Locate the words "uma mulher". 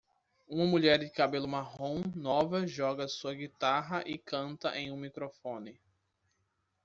0.49-0.97